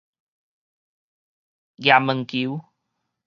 [1.77, 2.65] 鵝毛球